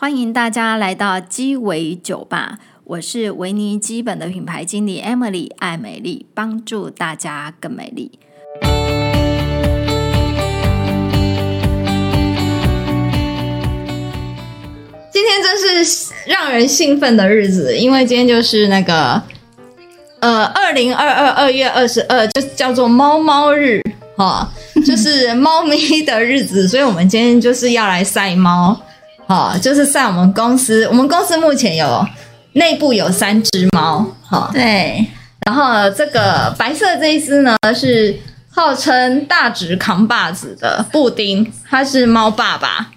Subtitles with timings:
[0.00, 8.18] 欢迎大家来到鸡尾酒吧，我是维尼基本的品牌经理 Emily 爱美丽，帮助大家更美丽。
[15.12, 19.22] 今天真是让人兴奋的日子，因为今天就是那个
[20.20, 23.82] 呃，二零二二二月二十二，就叫做猫猫日
[24.16, 24.50] 哈，
[24.86, 28.80] 就是猫咪的日子，所以我们今天就是要来晒猫。
[29.30, 32.04] 好，就是在我们公司，我们公司目前有
[32.54, 35.06] 内部有三只猫，好，对，
[35.46, 38.18] 然后这个白色这一只呢是
[38.50, 42.88] 号称大直扛把子的布丁，它是猫爸爸，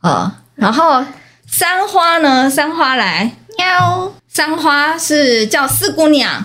[0.00, 1.04] 呃，然后
[1.46, 6.42] 三花呢，三花来喵，三花是叫四姑娘，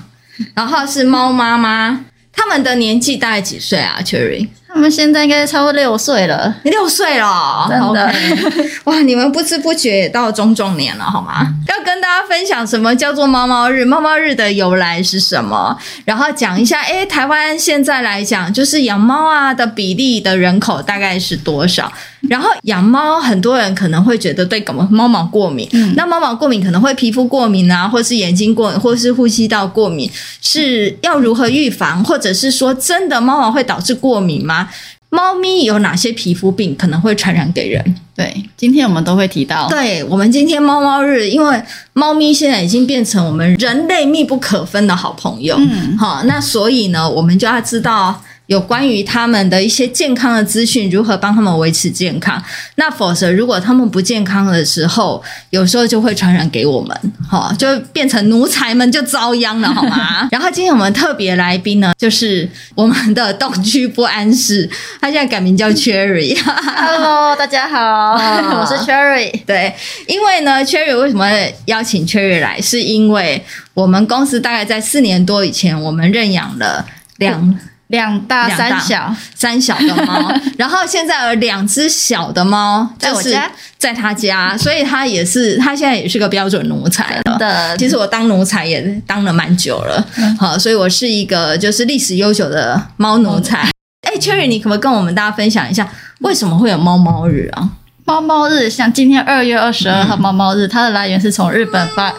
[0.54, 2.02] 然后是猫妈妈，
[2.36, 4.48] 他们的年纪大概几岁啊，Cherry？
[4.68, 8.70] 他们现在应该超过六岁了，六岁了，真的 okay.
[8.84, 9.00] 哇！
[9.00, 11.44] 你们不知不觉也到中壮年了，好吗？
[11.48, 13.86] 嗯、要跟大家分享什么叫做猫猫日？
[13.86, 15.78] 猫猫日的由来是什么？
[16.04, 21.90] 然后讲一下，诶，台湾现在来讲，就是养猫啊的比例的人口大概是多少？
[22.30, 30.10] 然后养猫，很多人可能会觉得对狗猫毛过敏，嗯、那猫毛过敏可能会皮肤过敏啊，或是眼睛过敏，或是呼吸道过敏，
[30.42, 32.04] 是要如何预防？
[32.04, 34.70] 或者是说，真的猫毛会导致过敏吗？
[35.10, 37.96] 猫咪有哪些皮肤病可能会传染给人？
[38.14, 39.68] 对，今天我们都会提到。
[39.70, 41.62] 对，我们今天猫猫日，因为
[41.94, 45.56] 猫咪现在已经变成我们人类密不可分的好朋友。
[45.58, 48.22] 嗯，好，那所以呢，我们就要知道。
[48.48, 52.42] 有关于他们的一些健康的资讯，如何帮他们维持健康？
[52.76, 56.96] 那否则，如果他们不健康的时候，有时候就会传染给我们，
[57.28, 60.28] 哈，就变成奴才们就遭殃了，好吗？
[60.32, 64.70] 然后今天我们特别来宾呢，就是我们的东区不安室，
[65.02, 66.38] 他现在改名叫 Cherry。
[66.44, 69.44] Hello，大家好，我是 Cherry。
[69.46, 69.74] 对，
[70.08, 71.28] 因为呢，Cherry 为什么
[71.66, 72.62] 邀请 Cherry 来？
[72.62, 76.86] 是因为我们公司大概在四年多以前，我们认养了
[77.18, 77.60] 两。
[77.88, 79.16] 两大三小。
[79.36, 83.38] 三小的猫， 然后现在有两只小的猫，就是
[83.78, 87.22] 在他家，所以他也是他现在也是个标准奴才。
[87.26, 87.38] 了。
[87.38, 90.04] 的，其实我当奴才也当了蛮久了，
[90.40, 93.70] 好，所以我是一个就是历史悠久的猫奴才。
[94.02, 95.88] 哎，Cherry，你可不可以跟我们大家分享一下，
[96.20, 97.70] 为什么会有猫猫日啊？
[98.06, 102.14] 猫猫日，像今天二月二十二号猫猫日，它的来源是从日本发，日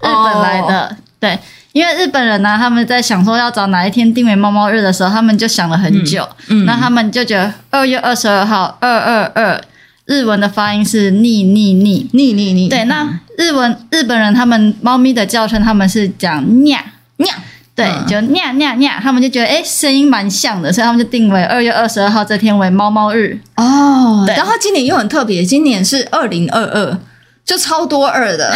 [0.00, 1.38] 本来的，对。
[1.72, 6.26] 因为日本人呢、啊，他们在想说要找哪一天定为猫猫日的时候，他们就想了很久。
[6.48, 9.60] 嗯，嗯，那他们就觉得二月二十二号，二二二，
[10.06, 12.68] 日文的发音是逆逆逆逆逆逆。
[12.68, 16.78] 对，那日文日本人他们猫咪的叫声，他们是讲 nha
[17.18, 17.32] nha，
[17.76, 23.38] 对，就 nha nha nha，他们就觉得哎，声音蛮像的，所以他们就定为二月二十二号这天为猫猫日。
[23.56, 26.98] 哦，对，然后今年又很特别，今年是二零二二。
[27.48, 28.54] 就超多二的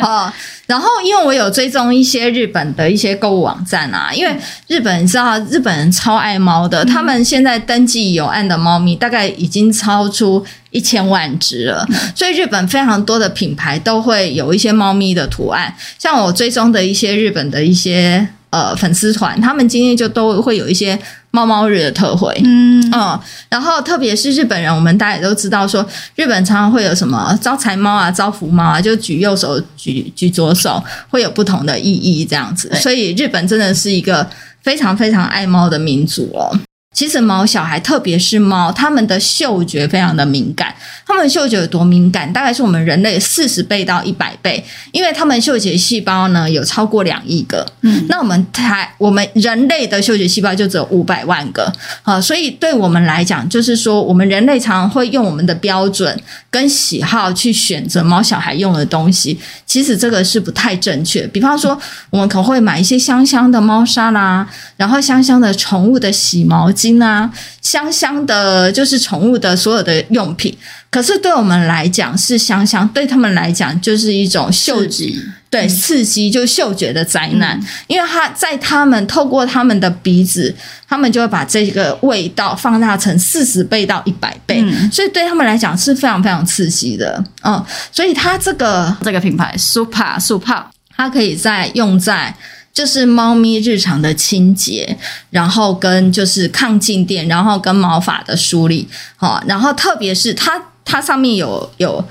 [0.00, 0.32] 啊、 哦，
[0.66, 4.36] 然后因为我有追踪一些日本的一些购物网站啊，因为
[4.66, 11.86] 日本你知道日本人超爱猫的，他们现在登记有案的猫咪大概已经超出一千万只了，
[12.16, 20.96] 所以日本非常多的品牌都会有一些猫咪的图案，像我追踪的一些日本的一些呃粉丝团，他们今天就都会有一些。
[21.34, 23.18] 猫猫日的特惠，嗯，嗯，
[23.48, 25.82] 然后特别是日本人，我们大家也都知道说，
[26.14, 32.70] 日本常常会有什么招财猫啊、招福猫啊，就举右手、举举左手，会有不同的意义这样子。
[32.74, 34.28] 所以日本真的是一个
[34.60, 36.54] 非常非常爱猫的民族哦。
[36.92, 40.74] 其实毛小孩，特别是猫，它们的嗅觉非常的敏感。
[41.06, 42.30] 它们嗅觉有多敏感？
[42.32, 47.66] 大概是我们人类四十倍到一百倍，因为它们嗅觉细胞呢有超过两亿个。
[47.80, 51.72] 嗯，那我们台我们人类的嗅觉细胞就只有五百万个。
[52.02, 56.18] 啊，所以对我们来讲，就是说我们人类常常会用我们的标准
[56.50, 59.38] 跟喜好去选择猫小孩用的东西。
[59.66, 61.26] 其实这个是不太正确。
[61.28, 61.78] 比方说，
[62.10, 66.92] 我们可能会买一些香香的猫砂啦，然后香香的宠物的洗毛巾。
[66.92, 70.52] 金啊，香香的，就是宠物的所有的用品。
[70.90, 75.14] 可是对我们来讲是香香，对他们来讲就是一种嗅觉，
[75.48, 77.56] 对刺激，就嗅觉的灾难。
[77.56, 80.52] 嗯、因为他在他们透过他们的鼻子，
[80.88, 87.22] 他们就会把这个味道放大成四十倍到一百倍，嗯、所以对他们来讲是非常非常刺激的。
[87.44, 90.64] 嗯，所以它这个这个品牌 Super Super，
[90.96, 92.34] 它可以在用在。
[92.72, 94.96] 就是猫咪日常的清洁，
[95.30, 102.02] 然后跟就是抗静电，然后跟毛发的梳理，好，然后特别是它它上面有有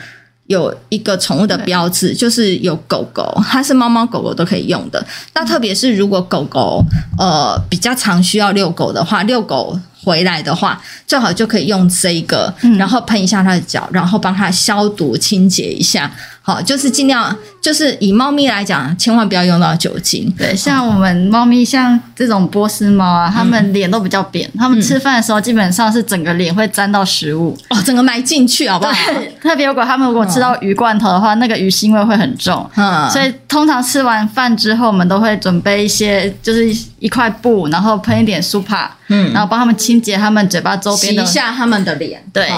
[0.48, 5.04] 有一个宠物的标志，就是有狗狗，它是猫猫狗狗都可以用的。
[5.34, 6.84] 那特别是如果狗狗
[7.18, 16.12] 呃比较常需要遛狗的话，遛狗回来的话，最好就可以用这个，然后喷一下它的脚，然后帮它消毒清洁一下。
[16.44, 20.34] 好，就是尽量，就是以猫咪来讲，千万不要用到酒精。
[20.36, 28.94] 对，像我们猫咪，像这种波斯猫啊，它们脸都比较扁，它们吃饭的时候基本上是整个脸会沾到食物，哦，整个埋进去，好不好？
[29.40, 32.68] 特别如果它们如果吃到鱼罐头的话，那个鱼腥味会很重。
[32.76, 42.24] 嗯，所以通常吃完饭之后，我们都会准备一些，就是一块布，然后喷一点苏帕，嗯，然后帮他们清洁他们嘴巴周边的，洗一下他们的脸。
[42.32, 42.50] 对，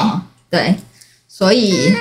[0.49, 0.75] 对，
[1.27, 1.95] 所以。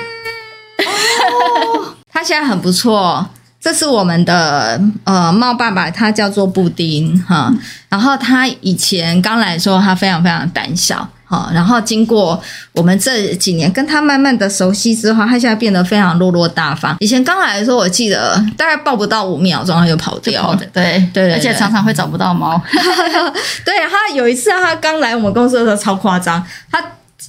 [0.77, 3.27] 哦， 他现在很不错。
[3.61, 7.49] 这是我们的呃猫爸爸，他叫做布丁哈。
[7.87, 11.49] 然后他以前刚来的时候，他非常非常胆小哈。
[11.53, 12.41] 然后经过
[12.73, 16.95] 我们这几年跟他慢慢的熟悉之后，他现在变得非常落落大方。
[16.99, 20.55] 以前刚来的时候，我记得大概抱不到五秒钟，他就跑掉了。
[20.55, 22.61] 对对，对，对，而且常常会找不到猫。
[23.65, 26.83] 对，他有一次他刚来我们公司的时候超夸张，他。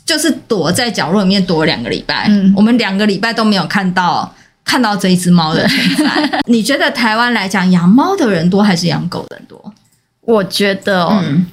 [0.04, 4.30] 就是躲在角落里面躲两个礼拜，嗯，我们两个礼拜都没有看到
[4.64, 6.40] 看到这一只猫的存在。
[6.46, 9.72] 你觉得台湾来讲养猫的人多还是养狗的人多？
[10.22, 11.22] 我觉得哦。
[11.22, 11.46] 嗯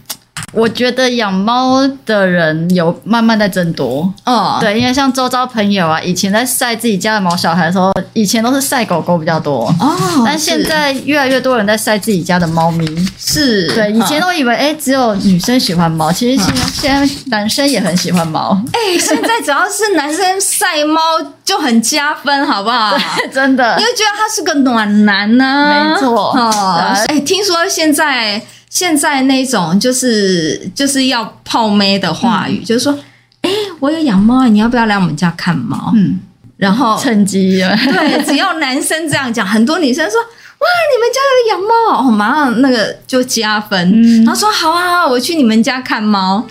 [0.52, 12.86] 我觉得养猫的人有慢慢在增多，哦，对，因为像周遭朋友啊，以前在晒自己家的毛小孩的时候，以前都是晒狗狗比较多，哦，但现在越来越多人在晒自己家的猫咪，
[13.18, 13.74] 是。
[13.74, 21.00] 对，以前都以为哎，只有女生喜欢猫，其实现在现在男生也很喜欢猫，哎，现在只要是男生晒猫
[21.46, 22.98] 就很加分，好不好？
[23.34, 28.42] 真的，因为觉得他是个暖男呢，没错，哦，哎，听说现在。
[28.72, 32.98] 现在那种就是就是要泡妹的话语，嗯、就是说，
[33.42, 35.92] 哎、欸，我有养猫，你要不要来我们家看猫？
[35.94, 36.18] 嗯，
[36.56, 37.60] 然后趁机。
[37.60, 43.92] 对，只要男生这样讲，很多女生说，哇，你们家有养猫，哦，马上那个就加分。
[43.94, 46.48] 嗯、然后说好啊，我去你们家看猫，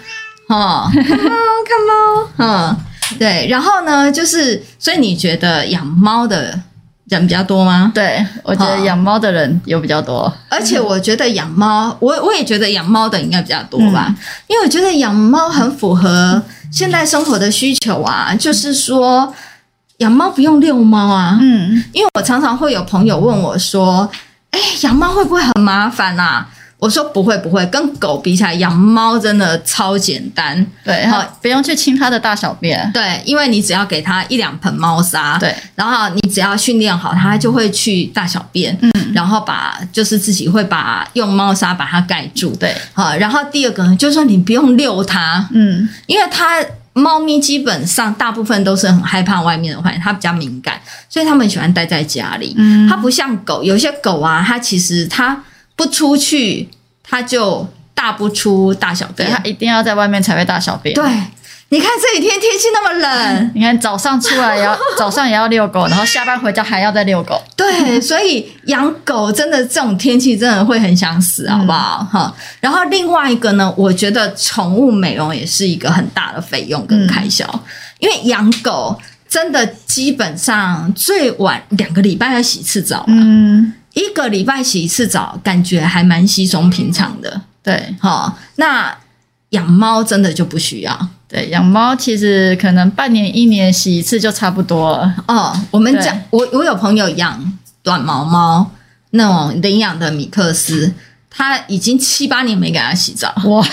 [0.49, 1.35] 哦， 看猫
[1.65, 2.77] 看猫，嗯，
[3.19, 3.49] 对。
[3.49, 6.61] 然后呢，就是所以你觉得养猫的
[7.11, 7.91] 人比较多吗？
[7.95, 14.17] 对，我觉得养猫的人有比较多，而且我觉得养猫，我我也觉得养猫的应该比较多吧，嗯、
[14.47, 16.41] 因为我觉得养猫很符合
[16.73, 19.35] 现代生活的需求啊，就是说
[19.99, 24.09] 养猫不用遛猫啊，嗯，因为我常常会有朋友问我说，
[24.53, 26.47] 哎，养猫会不会很麻烦啊？
[26.81, 30.67] 我说不会不会，跟狗比起来，养猫真的超简单。
[30.83, 32.91] 对，好，不用去清它的大小便。
[32.93, 35.37] 对，因为你只要给它一两盆猫砂。
[35.39, 38.77] 对，然后你只要训练好它，就会去大小便。
[38.81, 42.57] 嗯，然后把就是自己会把用猫砂把它盖住。
[42.57, 45.47] 对，好，然后第二个呢，就是说你不用遛它。
[45.53, 50.81] 嗯，因为它猫咪基本上大部分都是很害怕外面的环境，它比较敏感，
[51.11, 52.55] 所以它们喜欢待在家里。
[52.57, 55.39] 嗯，它不像狗，有些狗啊，它其实它。
[55.81, 56.69] 不出去，
[57.03, 59.31] 它就大不出大小便。
[59.31, 60.95] 它一定要在外面才会大小便。
[60.95, 61.03] 对，
[61.71, 67.43] 你看这几天天气那么冷， 你看早上出来也要早上也要遛狗， 然后下班回家还要再遛狗。
[67.57, 72.07] 对，所以养狗真的这种天气真的会很想死，好不好？
[72.13, 72.33] 哈、嗯。
[72.61, 77.61] 然后另外一个呢，我觉得宠物美容也是一个很大的费用跟开销，嗯、
[78.01, 83.15] 因为养狗真的基本上最晚两个礼拜要洗一次澡嘛。
[83.17, 83.73] 嗯。
[83.95, 87.41] 一个礼拜洗一次澡，感觉还蛮稀松平常的。
[87.63, 88.97] 对，好，那
[89.51, 91.09] 养猫真的就不需要。
[91.29, 95.15] 对，养猫其实可能半年、一年洗一次就差不多了。
[95.29, 98.71] 哦，我们讲，我我有朋友养短毛猫，
[99.11, 100.93] 那种领养的米克斯，
[101.29, 103.33] 他已经七八年没给他洗澡。
[103.45, 103.65] 哇！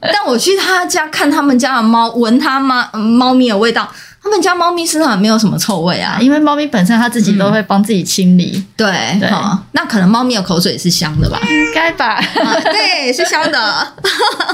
[0.00, 3.90] 但我去他家看他们家的猫，闻他妈猫咪的味道。
[4.22, 8.52] 他们家猫咪身上也没有什么臭味啊，因为猫咪本身它自己都会帮自己清理。
[8.54, 11.40] 嗯、对，对、哦，那可能猫咪的口水是香的吧？
[11.42, 12.24] 应该吧、啊？
[12.62, 13.92] 对，是香的。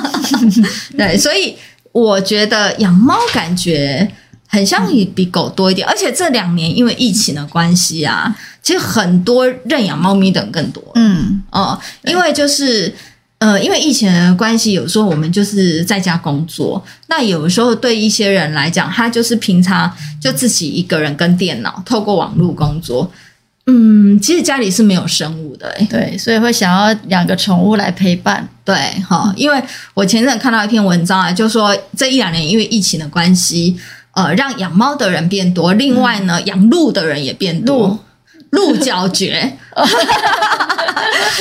[0.96, 1.54] 对，所以
[1.92, 4.10] 我觉得养猫感觉
[4.46, 10.82] 很像也比狗多一点，嗯、而且这两年因为疫情的关系啊，其实很多认养猫咪的人更多。
[10.94, 12.94] 嗯，哦，因为就是。
[13.38, 16.84] 呃，因为疫情的关系，有时候我们就是在家工作。
[17.06, 23.08] 那有时候对一些人来讲，他就是平常就自己一个人跟电脑，透过网络工作。
[23.66, 28.48] 嗯，其实家里是没有生物的，欸，对，所以会想要养个宠物来陪伴。
[28.64, 28.74] 对，
[29.06, 29.62] 哈，因为
[29.94, 33.76] 我前阵看到一篇文章啊，就说这一两年因为疫情的关系，
[34.12, 38.04] 呃，让养猫的人变多，另外呢，养鹿的人也变多。
[38.50, 39.30] 鹿角蕨，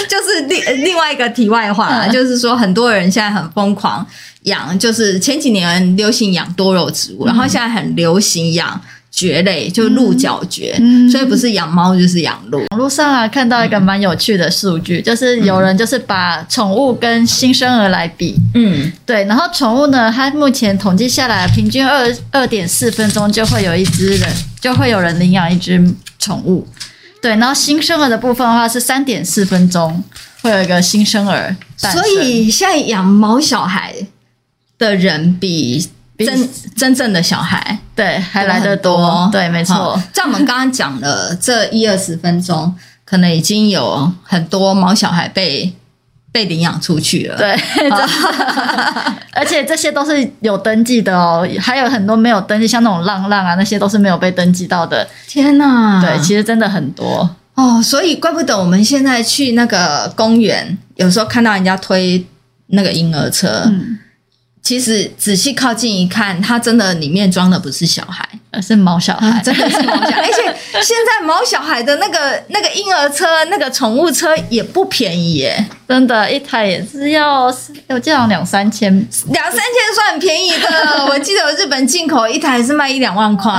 [0.10, 4.06] 就是另另外一个题外话，嗯、就是说很多人现在很疯狂
[4.44, 12.64] 养，就是前几年流行养多肉植物，嗯、然后现在很流行养蕨类，就鹿角蕨，嗯、所以不是养猫就是养鹿。
[12.72, 24.30] 网络上啊看到一个蛮有趣的数据，嗯、就是有人就是把宠物跟新生儿来比，嗯，对，然后宠物呢，它目前统计下来，平均二二点四分钟就会有一只人，
[24.62, 25.82] 就会有人领养一只
[26.20, 26.68] 宠物，
[27.22, 30.04] 对，然后新生儿的部分的话是三点四分钟
[30.42, 33.94] 会有一个新生儿，所以现在养毛小孩
[34.78, 35.90] 的人比。
[36.20, 40.02] 真真正的小孩对还来得多，对，没错。
[40.12, 45.72] 在我们刚刚讲了这一二十分钟，可能已经有很多毛小孩被
[46.32, 47.38] 被领养出去了。
[47.38, 47.52] 对，
[49.34, 55.08] 而且这些都是有登记的哦，还有很多没有登记，像那种浪浪啊，那些都是没有被登记到的。
[55.28, 62.26] 天哪，对，其实真的很多哦，所以怪不得我们现在去那个公园，有时候看到人家推
[62.68, 63.64] 那个婴儿车。
[63.66, 64.00] 嗯
[64.68, 70.20] 其实仔细靠近一看，它真的里面装的不是小孩，而是毛小孩， 真的是毛小孩。
[70.20, 70.44] 而且
[70.84, 77.46] 现在毛小孩的那个那个婴儿车、那个宠物车也不便宜耶，真的，一台也是要，
[77.88, 78.92] 我记得两三千，
[79.32, 81.06] 两三千算很便宜的。
[81.08, 83.54] 我记得日本进口一台是卖一两万块。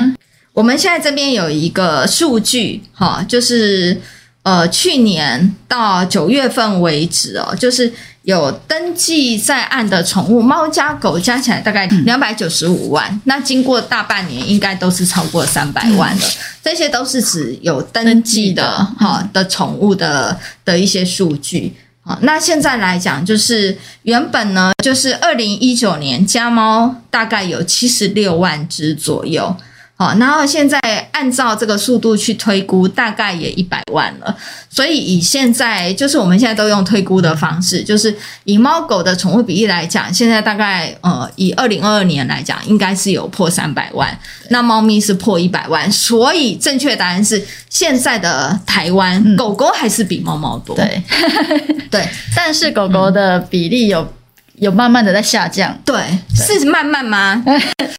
[0.00, 0.16] 嗯、
[0.54, 4.00] 我们现在这边有一个数据，哈，就是
[4.44, 7.92] 呃，去年到九月份为止哦，就是。
[8.24, 16.26] 有登记在案的宠物猫加狗加起来大概两百九十五万，嗯、那经过大半年应该都是超过三百万了。
[16.26, 16.30] 嗯、
[16.62, 21.74] 这些都是指有登记的哈的，的宠物的的一些数据。
[22.00, 29.54] 好，那现在来讲，就是原本呢，就是二零一九年家猫大概有七十六万只左右。
[30.04, 30.78] 好，然后现在
[31.12, 34.36] 按照这个速度去推估，大概也一百万了。
[34.68, 44.18] 所以以现在就是我们现在都用推估的方式，就是以猫狗的宠物比例来讲，现在大概呃以二零二二年来讲，应该是有破三百万。
[44.50, 50.76] 那猫咪是破一百万，所以正确答案是现在的台湾、嗯、狗狗还是比猫猫多。
[50.76, 51.02] 对
[51.90, 52.06] 对，
[52.36, 54.06] 但是狗狗的比例有。
[54.60, 55.94] 有慢慢的在下降，对，
[56.36, 57.42] 对是慢慢吗？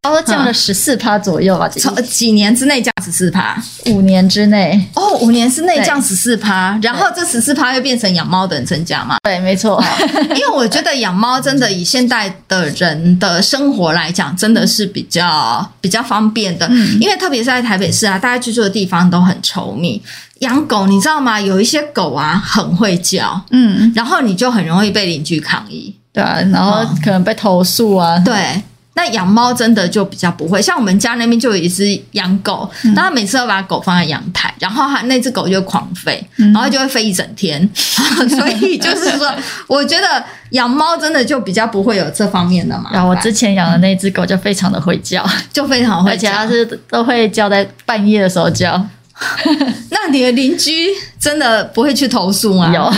[0.04, 9.18] 差不多降了十四趴左右吧，从几年之内降十四趴，五年之内哦，五年之内降十四趴，然后这十四趴又变成养猫的人增加嘛？
[9.24, 9.84] 对，没错，
[10.30, 20.02] 因为我觉得养猫真的以现代的人的生活来讲，真的是比较比较方便的，嗯、因为特别是在台北市啊，大家居住的地方都很稠密。
[20.40, 21.42] 养狗你知道吗？
[21.42, 25.96] 有一些狗啊很会叫，嗯，然后你就很容易被邻居抗议。
[26.16, 28.16] 对啊，然后可能被投诉啊。
[28.16, 30.62] 嗯、对，那养猫真的就比较不会。
[30.62, 37.70] 像我们家那边就有一只养狗，那、嗯、他每次都把狗放在阳台，然后他那只狗就狂吠，嗯、然后就会飞一整天。
[37.76, 39.30] 所以就是说，
[39.68, 42.90] 我觉得养猫真的就比较不会有这方面的嘛。
[42.94, 48.82] 然后我之前养的那只狗就非常的会叫，就非常会叫，而且它是都会叫在半夜的时候叫。
[49.92, 52.70] 那你的邻居真的不会去投诉吗？
[52.74, 52.94] 有，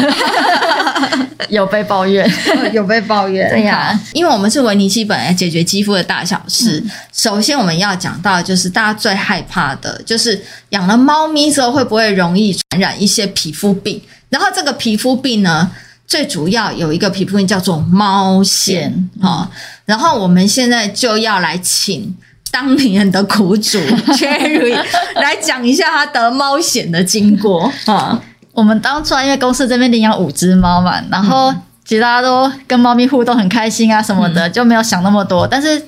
[1.62, 2.28] 有被抱怨，
[2.74, 3.48] 有被抱怨。
[3.54, 6.82] 对呀、啊，因为我们是维尼基本来解决肌肤的大小事。
[6.84, 14.02] 嗯、首先，我们要讲到就是大家最害怕的，就是养了猫咪之后会不会容易传染一些皮肤病？
[14.30, 15.70] 然后这个皮肤病呢，
[16.08, 19.50] 最主要有一个皮肤病叫做猫癬啊。
[19.86, 22.16] 然后我们现在就要来请。
[22.52, 23.78] 当年的苦主
[24.14, 24.76] Cherry
[25.16, 28.20] 来讲一下他得猫癬的经过啊！
[28.54, 31.54] 我们当初因为公司这边领养五只猫嘛，然后
[31.86, 35.46] 其实大家都跟猫咪互动很开心啊什么的，嗯、就没有想那么多。
[35.48, 35.88] 但是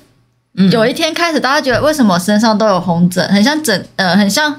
[0.72, 4.56] 有一天开始，大家觉得为什么身上都有红疹，很像疹呃，很像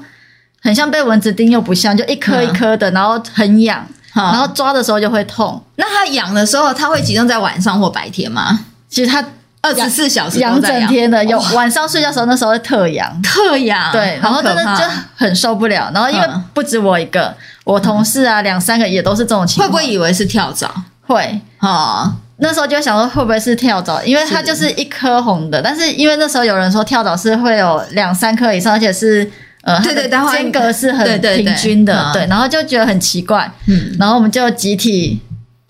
[0.61, 5.63] 很像被蚊子叮又不像，就一颗一颗的，然后很痒，嗯、然后抓的时候就会痛。
[5.75, 8.65] 那它痒的时候，它会集中在晚上或白天吗？
[8.89, 9.23] 其实它。
[9.61, 14.83] 二十四小时痒整天的，有晚上睡觉的时候，那时候会特痒，特痒，对，然后真的就
[15.15, 15.91] 很受不了。
[15.93, 19.67] 然后因为不止我一个，我同事啊两三个也都是这种情况。
[19.67, 20.67] 会不会以为是跳蚤？
[21.05, 21.39] 会。
[21.59, 24.01] 啊，那时候就想说会不会是跳蚤？
[24.03, 29.29] 因为它就是一颗红的，但是因为那时候有人说跳蚤是会有两三颗以上，而且是
[29.61, 35.21] 呃，对对，间隔是很平均的，对，然后就觉得很奇怪，嗯，然后我们就集体。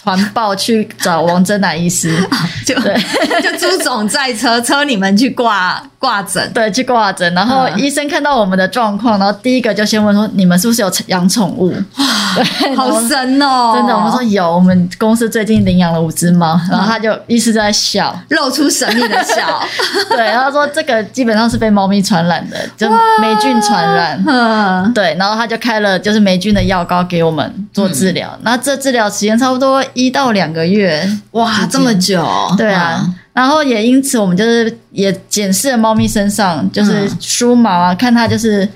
[0.04, 2.12] 团报去找王真乃医师，
[2.74, 2.96] 就对，
[3.42, 7.34] 就朱总在车车你们去挂挂诊，对，去挂诊。
[7.34, 12.06] 然后医生看到我们的状况，然后第一个就先问说：“你们是不是有养宠物？”哇，
[12.76, 13.74] 好神哦！
[13.76, 16.60] 真的，我们说有，我们公司最近领养了五只猫。
[16.70, 19.62] 然后他就一直在笑，露出神秘的笑。
[20.10, 22.90] 对，然后说这个基本上是被猫咪传染的，就
[23.22, 24.92] 霉菌传染。
[24.94, 28.38] 对，然后他就开了就是霉菌的药膏给我们做治疗。
[28.44, 29.84] 那这治疗时间差不多。
[29.94, 32.26] 一到两个月，哇，这么久！
[32.62, 38.68] 对啊，然后也因此我们就是也检视了猫咪身上就是梳毛啊，看它就是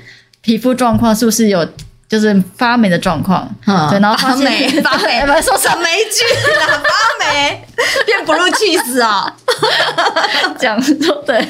[0.42, 1.68] 皮肤状况是不是有
[2.08, 3.50] 就是发霉的状况。
[3.65, 5.89] 嗯，对，然后发霉发霉， 不是说什么霉。
[6.06, 6.24] 菌
[6.62, 7.62] 啊， 发霉。
[8.06, 9.32] 变 blue cheese 啊，
[10.60, 11.46] 讲说对。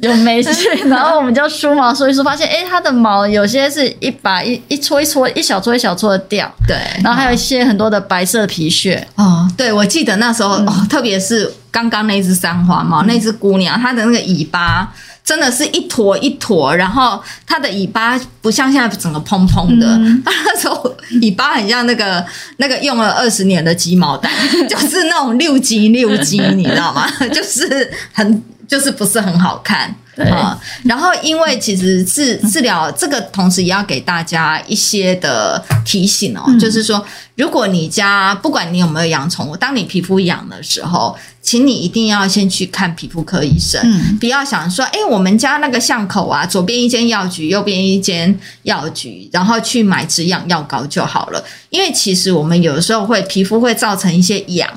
[0.00, 0.52] 有霉菌，
[0.88, 14.92] 然后我们就梳毛梳一梳，发现哎，它的毛有些是一把一一撮一撮一小撮一小撮的掉，对，然后还有一些很多的白色皮屑哦，对，我记得那时候、嗯、哦，特别是刚刚那只三花猫，那只姑娘，它的那个尾巴
[15.24, 22.24] 真的是一坨一坨，然后它的尾巴不像现在整个蓬蓬的，嗯、它那时候尾巴很像那个
[22.58, 24.28] 那个用了二十年的鸡毛掸，
[24.68, 27.10] 就是那种六级六级，你知道吗？
[27.34, 28.42] 就是很。
[28.68, 30.60] 就是不是很好看，对啊。
[30.84, 37.02] 然后，因为其实治治疗这个，同时也要给大家一些的提醒哦，嗯、就是说，
[37.36, 51.42] 如果你家不管你有没有养宠物，当你皮肤痒的时候，请你一定要先去看皮肤科医生，嗯、不要想说，哎，我们家那个巷口啊，左边一间药局，右边一间药局，然后去买止痒药膏就好了。
[51.70, 54.68] 因为其实我们有的时候会皮肤会造成一些痒，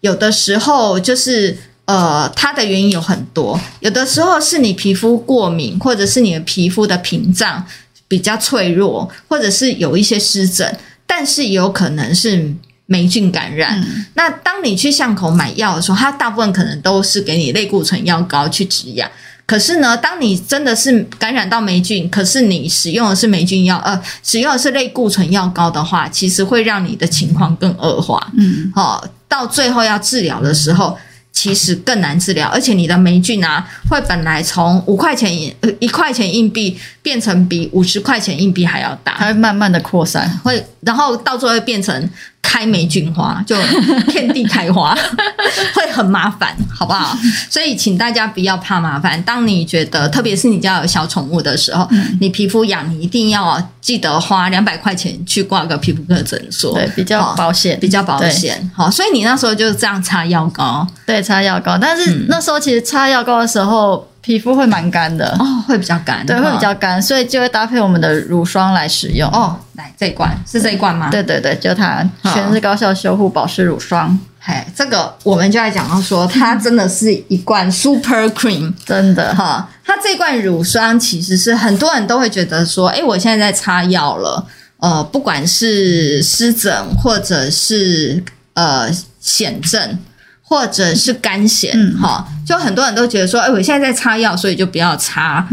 [0.00, 1.56] 有的时候就是。
[1.88, 7.64] 呃，它的原因有很多，有的时候是你皮肤过敏，或者是你的皮肤的屏障
[8.06, 12.54] 比较脆弱，或者是有一些湿疹，但是也有可能是
[12.84, 13.80] 霉菌感染。
[13.80, 19.10] 嗯、那当你去巷口买药的时候，它大部分可能都是给你类固醇药膏去止痒。
[19.46, 28.30] 可是呢，当你真的是感染到霉菌，可是你使用的是霉菌药，呃，使用的是类固醇药膏的话，其实会让你的情况更恶化。
[28.36, 30.98] 嗯，好、哦，到最后要治疗的时候。
[31.38, 42.10] 其实更难治疗，而且你的霉菌啊，会本来从五块钱一呃一块钱硬币变成比五十块钱硬币还要大，它会慢慢的扩散，会然后到最后会变成。
[42.40, 43.56] 开霉菌花就
[44.08, 44.96] 遍地开花，
[45.74, 47.16] 会很麻烦，好不好？
[47.50, 49.22] 所以请大家不要怕麻烦。
[49.22, 58.70] 当你觉得，特别是你家有小宠物的时候，嗯、你皮肤痒，你一定要记得花两百块钱去挂个皮肤科诊所，对，比较保险，比较保险。
[58.74, 61.76] 好，所以你那时候就是这样擦药膏，对，擦药膏。
[61.78, 64.08] 但是那时候其实擦药膏的时候。
[64.20, 69.58] 皮肤会蛮干的哦，会比较干，对，会比较干，所以就会搭配我们的乳霜来使用哦。
[69.74, 71.08] 来这一罐是这一罐吗？
[71.10, 74.18] 对对对，就它全是高效修护保湿乳霜。
[74.40, 79.68] 嘿，这个我们就来讲到说，它真的是一罐 super cream，真的哈。
[79.84, 84.46] 它这罐乳霜其实是很多人都会觉得说，哎，我现在在擦药了，
[84.78, 88.22] 呃，不管是湿疹或者是
[88.54, 88.90] 呃
[89.22, 89.98] 癬症。
[90.48, 95.46] 或者是干癣，哈、嗯，就很多人都觉得说，哎，我现在在擦药，所以就不要擦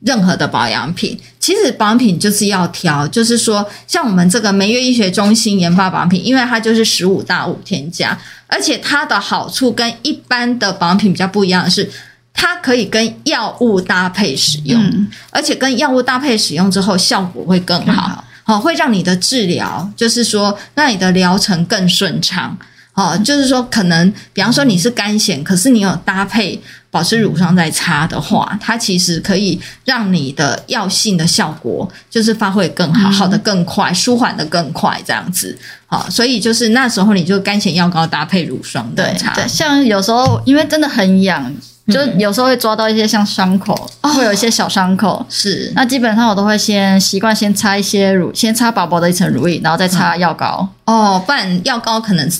[0.00, 1.18] 任何的保养品。
[1.40, 11.90] 其实保养品就是要挑，就是说，像我们这个梅月医学中心研发保养品，因为它就是十五大无添加，而且它的好处跟一般的保养品比较不一样的是，
[12.34, 22.54] 它可以跟药物搭配使用，嗯、而且跟药物搭配使用之后效果会更好，好，会让你的治疗，就是说，让你的疗程更顺畅。
[22.94, 26.60] 哦，就是说，可能比方说你是干癣，可是你有搭配
[26.92, 35.58] 保湿乳霜在擦的话，它其实可以让你的药性的效果就是发挥更好，好的更快，舒缓的更快，这样子。
[35.86, 39.34] 好，所以就是那时候你就干癣药膏搭配乳霜对擦。
[39.34, 41.52] 对，像有时候因为真的很痒，
[41.88, 45.26] 就有时候会抓到一些像伤口，会有一些小伤口。
[45.28, 50.68] 是，那基本上我都会先习惯先擦一些乳，先擦薄薄的一层乳液，然后再擦药膏。
[50.84, 52.30] 哦，不然药膏可能。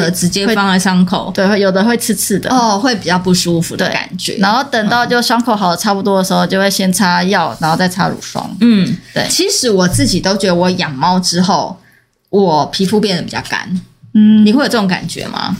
[0.00, 4.36] 会直接放在伤口，对，会有的会刺刺的哦，会比较不舒服的感觉。
[4.36, 8.48] 然后等到就伤口好的差不多的时候，就会先擦药，然后再擦乳霜。
[8.60, 9.26] 嗯，对。
[9.28, 11.78] 其实我自己都觉得，我养猫之后，
[12.30, 13.68] 我皮肤变得比较干。
[14.14, 15.56] 嗯，你会有这种感觉吗？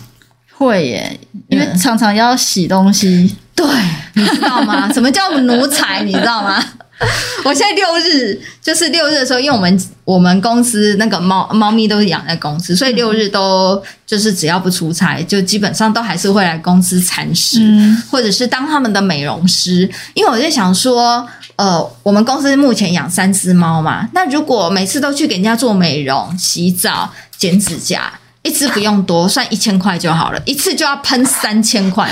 [0.54, 1.18] 会耶，
[1.48, 3.36] 因为常常要洗东西。
[3.54, 3.66] 对，
[4.14, 4.90] 你知道吗？
[4.94, 6.02] 什么叫奴才？
[6.04, 6.62] 你知道吗？
[7.44, 19.88] 我现在六日就是六日的时候，因为我们我们公司那个猫猫咪都是养在公司，所以六日都就是只要不出差，就基本上都还是会来公司铲屎，嗯、或者是当他们的美容师。
[20.14, 28.12] 因为我在想说，呃，我们公司目前养三只猫嘛，那如果每次都去给人家做美容、洗澡、剪指甲。
[28.42, 32.10] 一支不用多，算一千块就好了，一次就要喷三千块，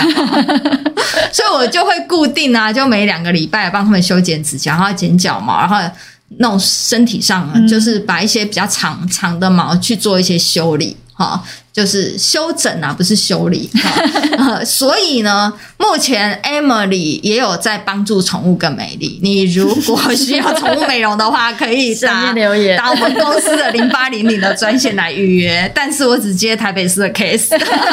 [1.33, 5.77] 所以我就会固定啊，就每两个礼拜帮他们修剪指甲，然后剪脚毛，然后
[6.39, 13.71] 弄身体上，就是把一些比较长长的毛去做一些修理哈，就是修整啊，不是修理。
[14.37, 19.21] 呃、所以呢，目前 Emily 也有在帮助宠物更美丽。
[19.23, 25.71] 你如果需要宠物美容的话，可以打留言，打我们公司的零八零零的专线来预约。
[25.75, 27.51] 但是我只接台北市的 case，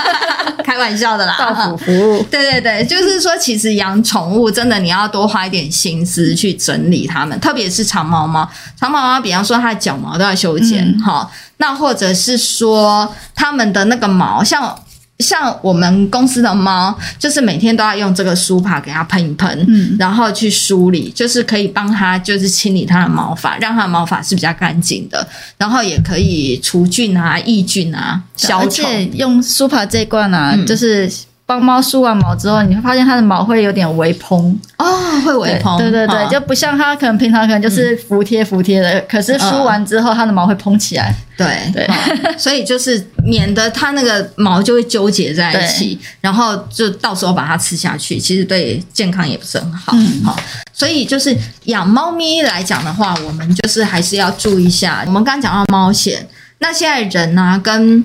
[0.63, 1.35] 开玩笑的啦。
[1.37, 8.49] 到府服务，对对对，就是说，其实养宠物真的你要多花一点心思去整理它们，特别是长毛猫。
[8.79, 11.46] 长毛猫，比方说它的脚毛都要修剪，哈、嗯。
[11.57, 14.79] 那或者是说，他们的那个毛，像
[15.19, 28.83] 像我们公司的猫，就是每天都要用这个梳耙给它喷一喷，嗯，然后去梳理，就是可以帮它就是清理它的毛发，让它的毛发是比较干净的，然后也可以除菌啊、抑菌啊、消臭。
[28.83, 31.11] 而且用梳耙这一罐啊，嗯、就是。
[31.47, 34.59] 帮猫梳完毛之后，你会发现它的毛会有点微蓬。
[34.77, 34.85] 哦，
[35.25, 41.71] 会微蓬，对对对，哦、就不像它可能平常可能就是服帖服帖的，嗯、可是梳完之后它的毛会蓬起来，对。
[41.73, 41.93] 对，哦、
[42.37, 50.37] 所以就是免得它那个毛就会纠结在一起，然后就到时候把它吃下去，其实对健康也不是很好，嗯、好，
[50.73, 51.33] 所以就是
[51.63, 56.17] 养猫咪来讲的话，我们就是还是要注意一下，我们刚刚讲到猫癬，
[56.59, 58.03] 那现在人呢、啊、跟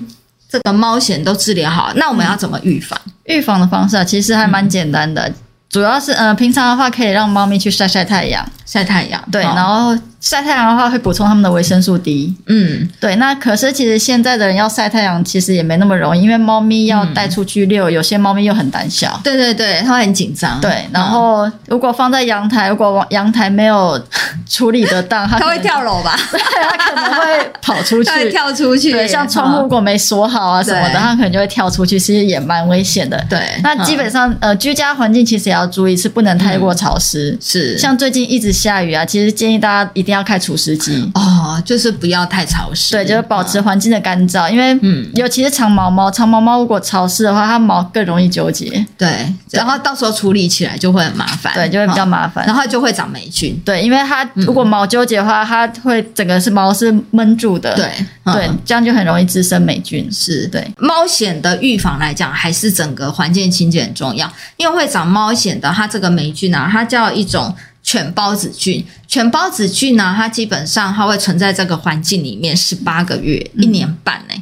[0.49, 2.97] 这个猫癬都治疗好，那我们要怎么预防？
[3.05, 5.33] 嗯预防的方式啊，其实还蛮简单的，嗯、
[5.69, 9.97] 主要是呃，平常的话可以让猫咪去晒晒太阳，晒太阳，对，哦、然后。
[10.23, 12.33] 晒太阳的话会补充他们的维生素 D。
[12.47, 13.13] 嗯，对。
[13.17, 19.19] 那可是其实现在的人要晒太阳其实也没那么容易，因为猫咪要带出去遛，有些猫咪又很胆小。
[19.21, 20.61] 对对对，它会很紧张。
[20.61, 24.01] 对，然后如果放在阳台，如果阳台没有
[24.49, 26.17] 处理得当， 它会跳楼吧？
[26.31, 28.93] 对，它可能会跑出去，它会跳出去。
[28.93, 33.21] 对，像窗户如果没锁好啊什么的，它可能就会跳出去，其实也蛮危险的。
[33.29, 33.59] 对。
[33.61, 37.37] 那基本上呃，居家环境其实也要注意，是不能太过潮湿。
[37.41, 37.77] 是。
[37.77, 41.11] 像最近一直下雨啊，其实建议大家一定要开除湿机。
[41.15, 57.91] 哦，就是不要太潮湿，对，就是保持环境的干燥，因为嗯，尤其是长毛猫，长毛猫如果潮湿的话，它毛更容易纠结，对，然后到时候处理起来就会很麻烦，对，就会比较麻烦，然后就会长霉菌，对，因为它如果毛纠结的话，它会整个是毛是闷住的，对，
[58.33, 60.47] 对，这样就很容易滋生霉菌，是。
[60.47, 60.65] 对。
[60.77, 67.53] 猫癬的预防来讲，还是整个环境清洁很重要，因为会长猫癬的，它这个霉菌啊，它叫一种。
[67.83, 74.35] 犬孢子菌，犬孢子菌呢，它基本上它会存在这个环境里面十八个月，嗯、一年半呢，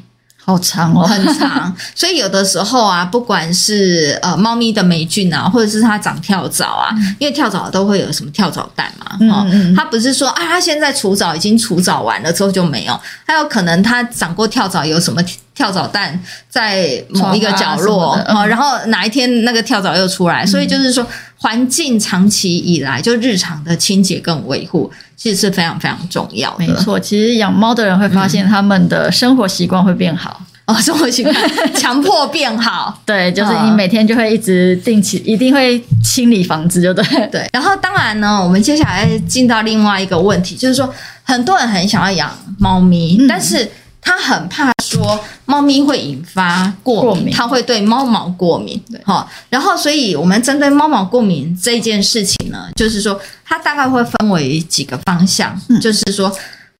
[0.46, 1.76] 好长哦，很长。
[1.96, 15.20] 所以有的时候啊，不管是呃猫咪的霉菌啊，或者是它长跳蚤啊，嗯、因为跳蚤都会有什么跳蚤蛋嘛，哦、嗯，它不是说啊，它现在除蚤已经除蚤完了之后就没有，它有可能它长过跳蚤有什么？
[15.54, 16.18] 跳蚤蛋
[16.50, 21.06] 在某一个角落，哦，然后哪一天那个跳蚤又出来，嗯、所以就是说，
[21.42, 26.60] 环境长期以来就日常的清洁跟维护，其实是非常非常重要的。
[26.60, 31.36] 没错，其实养猫的人会发现他们的生活习惯会变好、嗯、哦，生活习惯
[31.74, 37.50] 强迫变好， 对，就是你每天就会一直定期，一定会清理房子，就对对。
[37.52, 40.88] 然后当然呢，我们接下来进到另外一个问题，就是说
[41.24, 43.68] 很多人很想要养猫咪，嗯、但是。
[44.04, 44.72] 他很怕
[45.02, 49.28] 说猫咪会引发过敏，它会对猫毛过敏，对哈。
[49.50, 56.30] 然后，所以我们针对猫毛过敏这件事情呢，就是说它大概会分为几个方向，嗯、就是说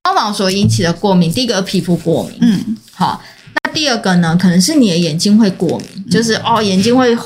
[0.04, 3.20] 猫毛所引起的过敏，第一个皮肤过敏，嗯，好。
[3.64, 7.16] 那第二个呢，可能是你的眼睛会过敏，就是哦眼睛会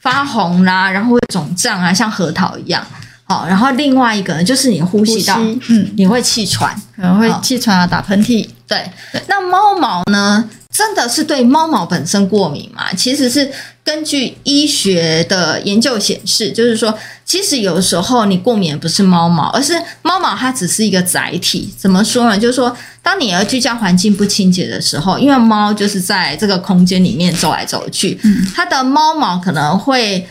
[0.00, 2.84] 发红啦，然后会肿胀啊，像核桃一样。
[3.28, 8.48] 好，然后另外一个呢，就是你呼吸道，吸嗯，你会气喘，可能会气喘啊，打喷嚏。
[8.68, 8.88] 对，
[9.26, 12.92] 那猫毛呢，真的是对猫毛本身过敏吗？
[12.96, 13.50] 其实是
[13.82, 21.74] 根据医学的研究显示，就是说，其实有时候你过敏不是猫毛，而是猫毛它只是一个载体。
[21.76, 22.38] 怎么说呢？
[22.38, 30.24] 就是说，当你的居家环境不清洁的时候，因为猫就是在这个空间里面走来走去，嗯，它的猫毛可能会。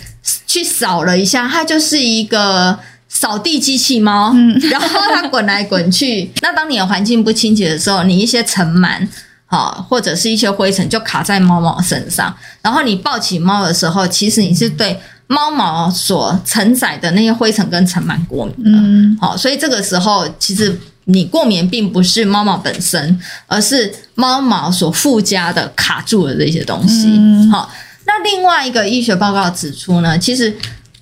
[0.47, 6.31] 去扫了一下，它就是一个扫地机器猫，嗯， 然后它滚来滚去。
[6.41, 9.07] 那当你的环境不清洁的时候，你一些尘螨，
[9.45, 12.35] 好，或者是一些灰尘就卡在猫毛身上。
[12.61, 27.69] 然后你抱起猫的时候，其实你是对猫毛所承载的那些灰尘跟尘螨过敏的，嗯，好，所以这个时候其实你过敏并不是猫毛本身，而是猫毛所附加的卡住的这些东西，嗯，好。
[28.05, 30.55] 那另外一个医学报告指出呢，其实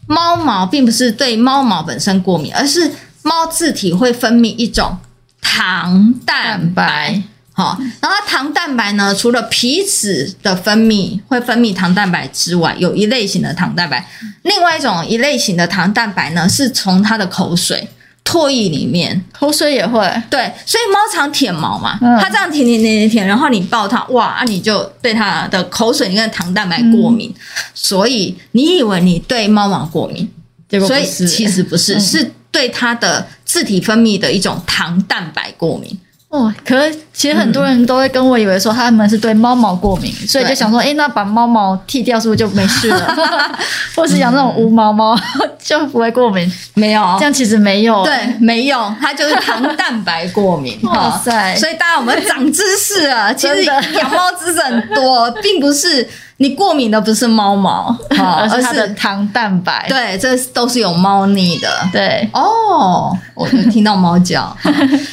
[0.08, 4.98] 猫毛并不是对猫毛本身过敏，而是猫自体会分泌一种
[5.42, 7.22] 糖蛋白。
[7.56, 14.10] 好，然后糖蛋白呢，除了皮脂的分泌会分泌糖蛋白之外，有一类型的糖蛋白，
[14.42, 17.88] 另外一种一类型的糖蛋白呢，是从它的口水。
[18.24, 20.00] 唾液里面，口水也会。
[20.30, 27.30] 对，所以猫常舔毛嘛，嗯、它这样舔舔舔舔舔，然后你抱它，哇，啊、你就对它的口水跟糖蛋白过敏。
[27.30, 27.42] 嗯、
[27.74, 30.28] 所以你以为你对猫毛过敏，
[30.70, 36.00] 结果，所以其实不是，嗯、是对它的自体分泌的一种糖蛋白过敏。
[36.30, 43.16] 哦，可是其实很多人都会跟我以为说他们是对猫毛过敏，嗯、所以就想说，哎，那把猫毛剃掉是不是就没事了？
[43.96, 45.16] 或是养那种无毛猫
[45.64, 46.52] 就不会过敏？
[46.74, 50.80] 没有，这样其实没有，对，没有，它就是糖蛋白过敏。
[50.84, 51.56] 哇塞！
[51.56, 56.10] 所以大家我们长知识了，其实养猫知识很多，并不是。
[56.38, 59.86] 你过敏的不是猫毛，而是它的糖蛋白。
[59.88, 61.70] 对，这都是有猫腻的。
[61.92, 64.54] 对，哦，我就听到猫叫。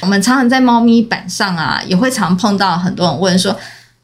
[0.01, 3.55] 我们常常在猫咪板上啊，也会常碰到很多人问说：“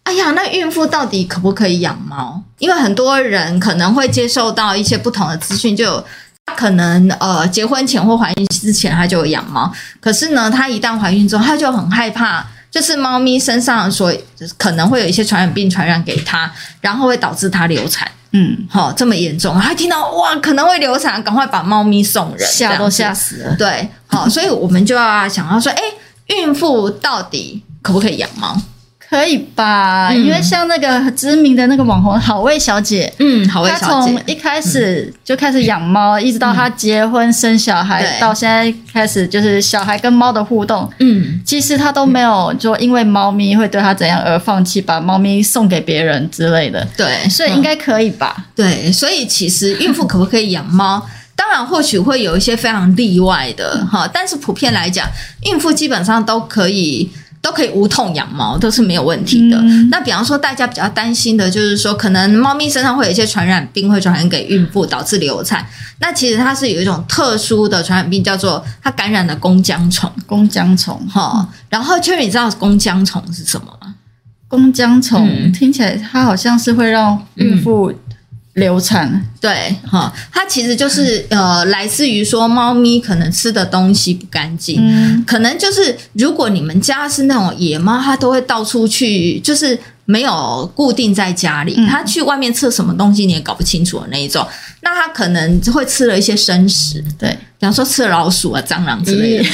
[0.03, 6.05] 哎呀，那孕妇到底可不可以养猫？”因为很多人可能会接受到一些不同的资讯，就
[6.45, 12.45] 他可能呃结婚前或怀孕之前他就有养猫，可是呢，他一旦怀孕之后，他就很害怕。
[12.69, 14.13] 就是猫咪身上所
[14.59, 18.07] 可能会有一些传染病传染给它，然后会导致它流产。
[18.33, 23.57] 嗯，好，这么严重，还听到哇，可能会流产，赶快把猫咪送人，吓都吓死了。
[23.57, 25.83] 对，好，所以我们就要想要说，哎，
[26.27, 28.61] 孕妇到底可不可以养猫？
[29.09, 48.35] 可以吧，嗯、因为像那个知名的那个网红好味小姐，嗯，好味小姐，她从一开始就开始养猫，嗯、一直到她结婚生小孩，嗯、到现在开始就是小孩跟猫的互动，嗯，其实她都没有说因为猫咪会对她怎样而放弃把猫咪送给别人之类的，对，所以应该可以吧？
[48.39, 51.01] 嗯、对，所以其实孕妇可不可以养猫？
[51.37, 55.07] 当然，或许会有一些非常例外的哈，嗯、但是普遍来讲，
[55.45, 57.09] 孕妇基本上都可以。
[57.41, 59.57] 都可以无痛养猫，都是没有问题的。
[59.59, 65.65] 嗯、那比方说，大家比较担心的就是说，可能猫咪身上会有一些传染病会传染给孕妇，导致流产。
[66.01, 70.11] 那其实它是有一种特殊的传染病，叫做它感染了弓浆虫。
[70.27, 73.95] 弓浆虫哈，然后秋你知道弓浆虫是什么吗？
[74.49, 77.99] 弓浆虫、嗯、听起来它好像是会让孕妇、嗯。
[78.57, 94.47] 流产，对哈，它其实就是呃，来自于说猫咪可能吃的东西不干净，嗯、可能就是如果你们家是那种野猫，它都会到处去，就是没有固定在家里，嗯、它去外面吃什么东西你也搞不清楚的那一种，
[94.81, 99.49] 那它可能会吃了一些生食，对，比方说吃了老鼠啊、蟑螂之类的，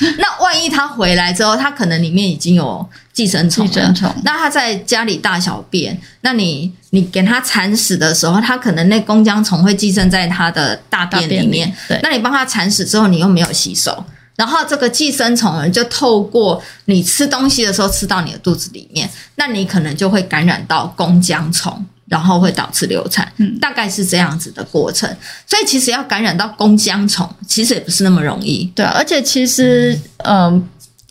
[0.00, 2.88] 嗯、 那万一它回来之后，它可能里面已经有。
[3.14, 4.12] 寄生虫，寄生虫。
[4.24, 11.72] 那它在家里大小便，那你你给它铲屎的时候，它可能那弓浆虫会寄生在它的大便里面。
[11.86, 23.30] 对，那你帮它铲屎之后，你又没有洗手，然后这个寄生虫就透过你吃东西的时候吃到你的肚子里面，那你可能就会感染到弓浆虫，然后会导致流产。
[23.36, 25.08] 嗯，大概是这样子的过程。
[25.46, 28.64] 所以其实要感染到弓浆虫，其实也不是那么容易。
[28.74, 30.36] 对，而且其实，嗯。
[30.36, 30.62] 呃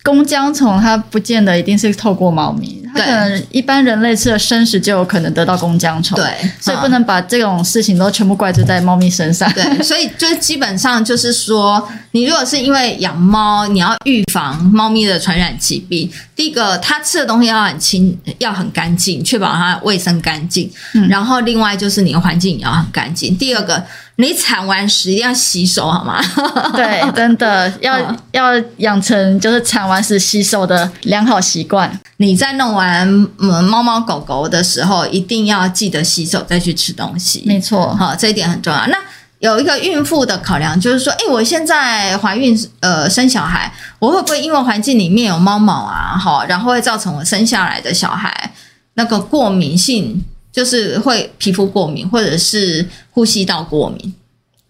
[0.03, 9.51] 弓浆虫它不见得一定是透过猫咪，它可能一般人类吃了生食就有可能得到弓浆虫，对，所以不能把这种事情都全部怪罪在猫咪身上。
[9.53, 20.71] 对， 所以就基本上就是说，你如果是因为养猫，你要预防猫咪的传染疾病，第一个它吃的东西要很清，要很干净，确保它卫生干净。
[20.93, 23.35] 嗯，然后另外就是你的环境也要很干净。
[23.37, 23.83] 第二个。
[24.17, 26.21] 你铲完屎一定要洗手，好吗？
[26.75, 27.97] 对，真的要
[28.31, 31.91] 要养成就是铲完屎洗手的良好习惯。
[32.17, 33.07] 你在弄完
[33.39, 37.43] 嗯猫猫狗狗的时候，一定要记得洗手再去吃东西。
[37.45, 38.85] 没错，好，这一点很重要。
[38.87, 38.97] 那
[39.39, 48.51] 有一个孕妇的考量就是说，哎，我现在怀孕呃生小孩，我会不会因为环境里面有猫毛啊，哈，然后会造成我生下来的小孩
[48.93, 50.23] 那个过敏性？
[50.53, 54.13] 就是会皮肤过敏，或者是呼吸道过敏，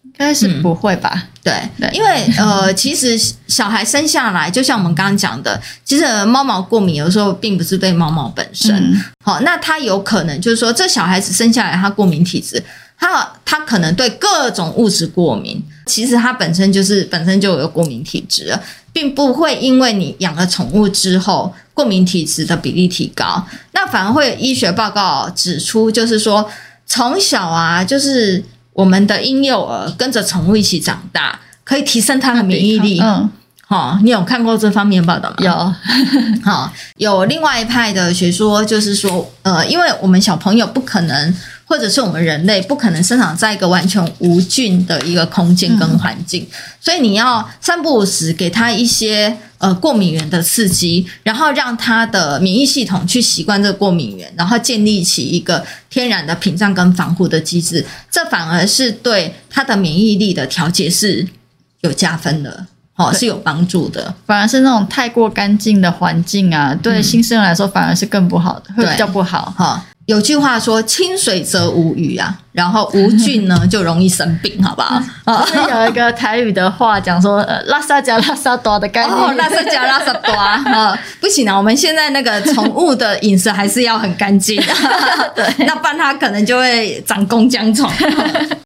[0.04, 1.12] 应该是不会吧？
[1.14, 8.74] 嗯、对，对因为呃，其实小孩生下来，就像我们刚刚讲的，其实猫毛过敏有时候并不是对猫毛本身。
[8.74, 12.64] 嗯、好，那他有可能就是说，这小孩子生下来他过敏体质，
[12.98, 18.58] 他他可能对各种物质过敏，其实他本身就是本身就有过敏体质，
[18.94, 21.54] 并不会因为你养了宠物之后。
[21.74, 26.50] 过敏体质的比例提高，那反而会有医学报告指出，就是说
[26.86, 33.00] 从小啊，就是我们的婴幼儿跟着宠物一起长大，可以提升他的免疫力。
[33.02, 33.30] 嗯，
[33.68, 35.36] 好，你有看过这方面报道吗？
[35.40, 35.74] 有，
[36.44, 41.36] 好， 有另外一派的学说，就是说，呃，因为我们小朋友不可能。
[41.66, 46.48] 或者是我们人类不可能生长在一个完全无菌的一个空间跟环境，嗯、
[46.80, 61.28] 所以你要三不五时给他一些呃过敏源的刺激，然后让他的免疫系统去习惯这个过敏源，然后建立起一个天然的屏障跟防护的机制，这反而是对他的免疫力的调节是
[61.82, 64.14] 有加分的，哦，是有帮助的。
[64.28, 69.86] 反而是那种太过干净的环境啊，对新生儿来说反而是更不好的，嗯、会比较不好哈。
[70.06, 84.74] 有句话说：“清水则无鱼啊，然后无菌呢就容易生病，好不好？” 啊，有一个台语的话讲说：“呃，拉萨加拉萨多的概念。”哦，拉萨加拉萨多啊， 不行啊，我们现在那个宠物的饮食还是要很干净的，
[85.34, 87.90] 对，那不然它可能就会长弓浆虫。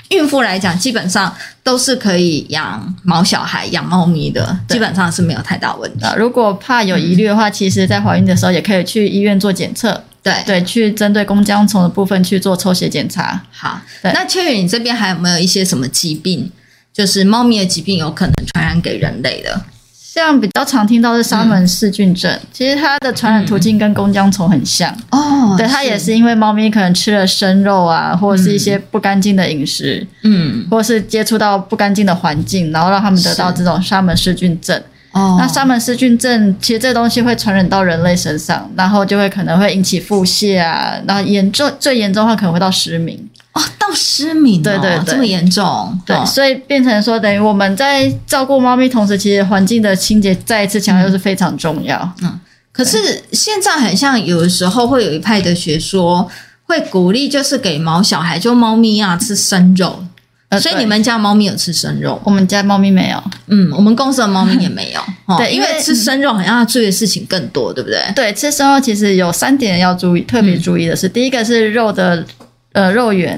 [0.09, 1.31] 孕妇来讲，基本上
[1.63, 6.05] 都是可以养毛小孩、养猫咪的，基本上是没有太大问题。
[6.17, 10.01] 如果怕有疑虑的话，其实在怀孕的时候也可以去医院做检测。
[10.45, 13.41] 对对，去针对弓浆虫的部分去做抽血检查。
[13.51, 16.51] 好，那秋雨，你这边还有没有一些什么疾病？
[16.93, 19.61] 就是猫咪的疾病有可能传染给人类的？
[19.93, 24.91] 像比较常听到是沙门氏菌症，嗯、其实它的传染途径跟弓浆虫很像。
[25.11, 34.81] 哦，对，它也是因为猫咪可能吃了生肉啊，或者是一些不干净的饮食，嗯，或者是接触到不干净的环境，然后让他们得到这种沙门氏菌症。
[35.17, 43.17] 哦，那沙门氏菌症其实这东西会传染到人类身上，然后就会可能会引起腹泻啊，然后严重最严重的话可能会到失明
[43.53, 52.13] 哦，到失明，对对对，这么严重，对，所以变成说等于我们在照顾猫咪同时，其实环境的清洁再一次强调是非常重要。
[52.21, 52.39] 嗯，
[52.71, 56.29] 可是现在很像有的时候会有一派的学说
[56.65, 60.03] 会鼓励，就是给毛小孩就猫咪啊吃生肉。
[60.49, 62.17] 呃，所以你们家猫咪有吃生肉？
[62.23, 63.21] 我们家猫咪没有。
[63.47, 65.01] 嗯，我们公司的猫咪也没有。
[65.37, 67.99] 对，因为吃生肉好像要注意的事情更多，对不对？
[68.15, 72.25] 对，吃生肉其实有三点要注意，特别注意的是，第一个是肉的
[72.71, 73.37] 呃肉源，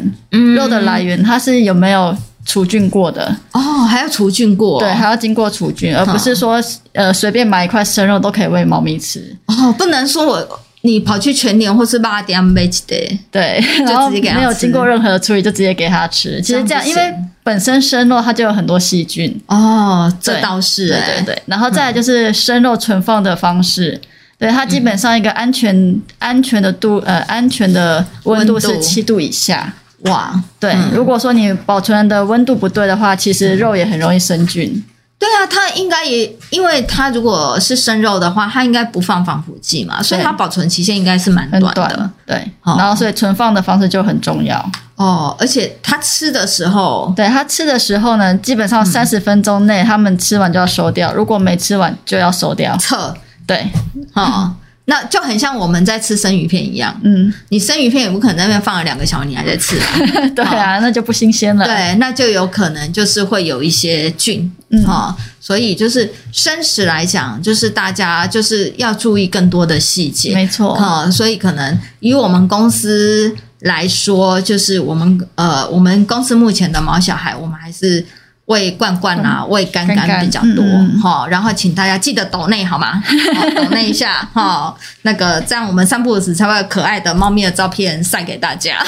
[0.56, 3.36] 肉的来源，它是有没有除菌过的？
[3.54, 4.80] 哦，还要除菌过？
[4.80, 6.62] 对，还要经过除菌，而不是说
[6.94, 9.36] 呃随便买一块生肉都可以喂猫咪吃。
[9.48, 10.60] 哦，不能说我。
[10.82, 16.42] 你跑去全年或是八点买的，对，就直接给他吃，没有经过任何的处理就直接给他吃。
[16.42, 17.14] 其实这样，因为
[17.44, 19.38] 本身生肉它就有很多细菌。
[19.48, 21.44] 哦，这倒是，对对对。
[21.48, 24.00] 然后再来就是生肉存放的方式，
[24.38, 29.74] 对它基本上一个安全安全的度呃安全的温度是七度以下。
[30.04, 34.82] 哇，对，如果说你保存的温度不对的话，其实肉也很容易生菌。
[35.20, 41.74] 对啊，它应该也，因为它如果是生肉的话，它应该不放防腐剂嘛，所以它保存期限应该是蛮短的。
[41.74, 44.58] 短对，哦、然后所以存放的方式就很重要
[44.96, 45.36] 哦。
[45.38, 52.78] 而且它吃的时候，对它吃的时候呢，基本上三十分钟内，他们吃完就要收掉，如果没吃完就要收掉。
[52.78, 53.14] 撤
[53.46, 53.70] 对，
[54.14, 54.56] 哦。
[54.90, 59.86] 那就很像我们在吃生鱼片一样，嗯，你生鱼片也不可能在那边放了两个小时你还在吃啊，
[60.36, 61.64] 对啊，那就不新鲜了。
[61.64, 78.04] 对，那就有可能就是会有一些菌，嗯，哦，所以就是生食来讲，就是大家就是要注意更多的细节，没错，哦，所以可能以我们公司来说，就是我们呃，我们公司目前的毛小孩，我们还是。
[78.50, 80.66] 喂罐罐啊，喂干干比较多
[81.02, 83.02] 哈，然后请大家记得抖内好吗？
[83.56, 88.80] 抖内一下哈，那个这样我们三不五时才会有可爱的猫咪的照片晒给大家。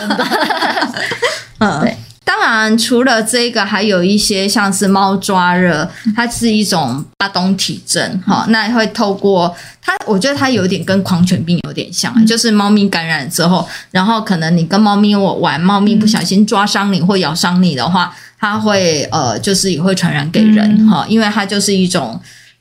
[1.60, 1.95] 嗯，对，
[2.26, 18.12] 当然除了这个，还有一些像是猫抓热，它是一种巴东体症哈，那会透过它，我觉得它有点跟狂犬病有点像，就是猫咪感染之后，然后可能你跟猫咪我玩，猫咪不小心抓伤你或咬伤你的话。
[18.41, 22.19] 它会呃，就是也会传染给人哈，嗯、因为它就是一种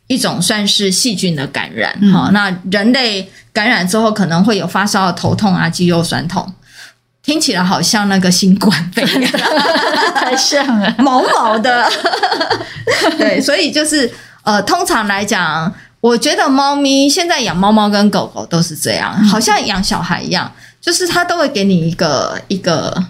[0.08, 2.28] 一种算是细菌的感染哈。
[2.28, 6.52] 嗯、那人类感染之后可能会有发烧、头痛啊、肌肉酸痛，
[7.22, 9.32] 听起来好像那个新冠肺炎，
[10.14, 11.90] 太像了，毛毛的。
[13.16, 14.12] 对，所以就是
[14.42, 23.02] 呃，通常来讲，我觉得猫咪现在养猫猫跟狗狗都是这样，好像养小孩一样，就是它都会给你一个一个。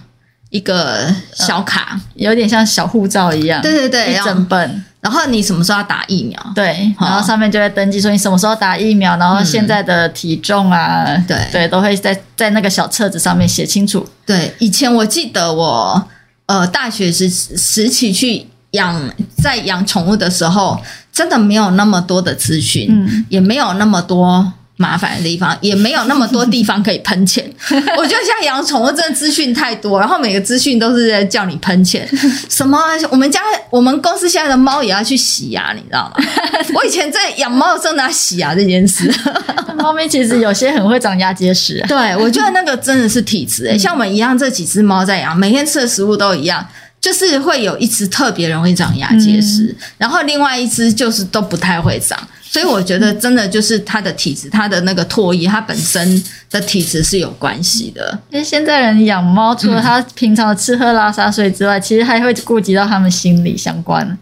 [0.51, 3.59] 一个小卡，有点像小护照一样。
[3.61, 4.85] 对对对，一整本。
[5.01, 6.39] 然后你什么时候要打疫苗？
[6.53, 14.07] 对，然后上面就会登记说你什么时候打疫苗，然后现在的体重啊，对对，都会在在那个小册子上面写清楚。
[14.27, 16.07] 对，以前我记得我
[16.45, 19.11] 呃大学时时期去养
[19.41, 20.79] 在养宠物的时候，
[21.11, 24.53] 真的没有那么多的资讯，嗯，也没有那么多。
[24.81, 32.09] 麻烦的地方也没有那么多地方可以喷钱， 我觉得现在养宠物真的资讯太多，然后每个资讯都是在叫你喷钱。
[32.49, 32.79] 什么？
[33.11, 33.39] 我们家
[33.69, 36.25] 我们公司现在的猫也要去洗牙，你知道吗？
[36.73, 39.13] 我以前在养猫的时候拿洗牙这件事，
[39.77, 41.83] 猫咪其实有些很会长牙结石。
[41.87, 46.65] 对，我觉得那个真的是体质诶，像我们一样这几只猫在养，每天吃的食物都一样，
[46.99, 52.17] 就是会有一只特别容易长牙结石，然后另外一只就是都不太会长。
[52.51, 58.19] 所以我觉得真的就是它的体质，它的那个唾液，它本身的体质是有关系的。
[58.29, 64.17] 因为现在人养猫，除了它平常的吃喝拉撒睡之外，嗯、其实还会顾及到它们心理相关。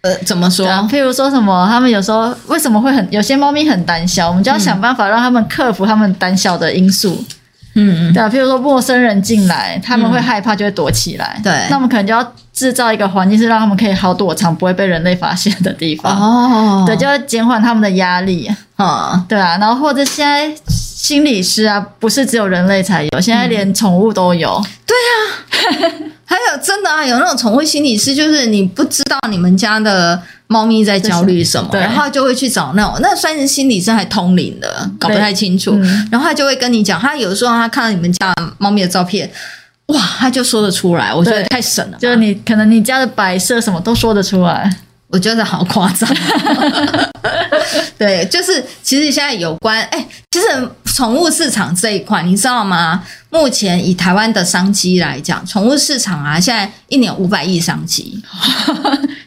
[0.00, 0.66] 呃，怎么说？
[0.90, 7.22] 譬如说什么，他们有时候为什么会很有些猫咪很胆小，我们就要想办法让他们克服他们胆小的因素。
[7.28, 7.34] 嗯，
[7.74, 11.40] 对啊，譬如说陌生人进来，他们会害怕，就会躲起来。
[11.42, 16.16] 对，那我们可能就要制造一个环境，是让他们可以好躲藏，不会被人类发现的地方。
[16.16, 18.48] 哦，对，就要减缓他们的压力。
[18.76, 24.64] 啊，对啊，然后或者现在心理师啊，不是只有人类才有，现在连宠物都有。
[24.86, 25.92] 对啊，
[26.24, 30.22] 还有真的啊，有那种宠物心理师，就是你不知道你们家的。
[30.54, 31.68] 猫咪在焦虑什么？
[31.72, 35.72] 然后就会去找那种那算是心理上还通灵的，搞不太清楚。
[35.72, 39.28] 嗯、然后他就会跟你讲，他有的时候他看到你们家猫咪的照片，
[39.86, 41.12] 哇，他就说得出来。
[41.12, 44.72] 我觉得太神了，就是你可能你家的摆设什么都说得出来，
[45.08, 46.08] 我觉得好夸张。
[47.98, 50.46] 对，就是其实现在有关哎，其实
[50.84, 53.02] 宠物市场这一块，你知道吗？
[53.30, 58.22] 目前以台湾的商机来讲，宠物市场啊，现在一年五百亿商机。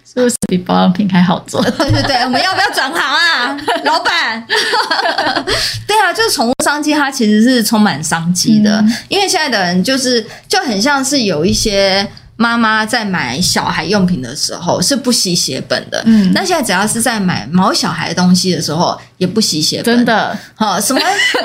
[0.07, 1.61] 是不是比保养品还好做？
[1.77, 4.41] 对对对，我们要不要转行啊， 老板？
[5.85, 8.79] 对啊，就是宠物商机，它其实是充满商机的。
[8.81, 20.37] 嗯、因为现在的人就是就很像是有一些妈妈在买小孩用品的时候是不惜血本的，嗯，那现在只要是在买毛小孩的东西的时候也不惜血本，真的。
[20.55, 21.01] 好，什么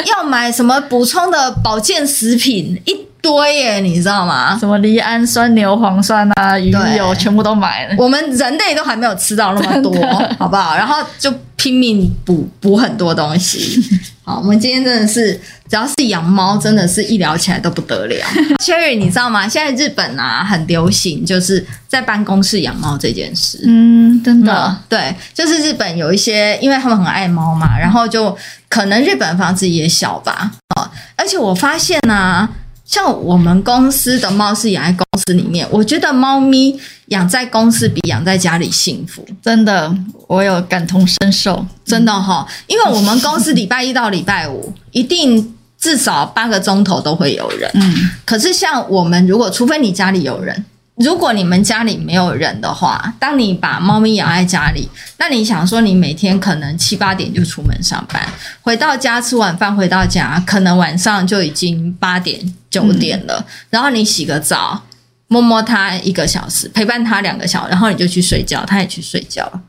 [0.06, 2.96] 要买什么补充的保健食品一。
[3.22, 4.58] 对耶，你知道吗？
[4.58, 7.94] 什么离氨酸、牛磺酸啊、鱼油，全部都买了。
[7.96, 9.94] 我们人类都还没有吃到那么多，
[10.38, 10.74] 好不好？
[10.76, 13.80] 然后就拼命补补很多东西。
[14.24, 15.32] 好，我们今天真的是，
[15.68, 18.26] 只要是养猫，真的是一聊起来都不得了。
[18.58, 19.48] Cherry，你知道吗？
[19.48, 23.60] 现在日本啊，很流行，就是在办公室养猫这件事。
[23.64, 28.36] 嗯，真的、嗯，对，就是日本有一些，因为他们很爱猫嘛，然后就
[28.68, 30.52] 可能日本房子也小吧。
[30.76, 32.48] 哦，而且我发现呢、啊。
[32.92, 50.62] 像我们公司的猫是养在公司里面，我觉得猫咪养在公司比养在家里幸福，真的，我有感同身受，真的哈，因为我们公司礼拜一到礼拜五一定至少八个钟头都会有人，嗯，可是像我们如果除非你家里有人。
[50.96, 54.86] 如果你们家里没有人的话，当你把猫咪养在家里，
[55.16, 58.22] 那你想说你每天可能七八点就出门上班，
[58.60, 62.38] 回到家吃晚饭，回到家可能晚上就已经八点
[62.72, 64.82] 九点了，嗯、然后你洗个澡，
[65.28, 69.60] 摸摸它一个小时，陪伴它两个小时，然后你就去睡觉，它也去睡觉了。